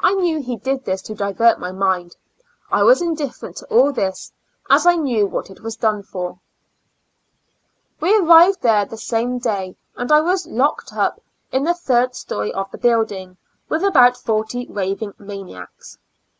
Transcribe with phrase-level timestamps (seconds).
[0.00, 2.16] I knew he did this to divert my mind;
[2.72, 4.32] I was indifferent to all this,
[4.68, 6.40] as I knew what it was done for.
[8.02, 8.26] jiY A L UNA TIC Asylum.
[8.26, 11.20] 25 We arrived there the same day, and I was locked up
[11.52, 13.36] in the third story of the building,
[13.68, 15.98] with about forty raving maniacs.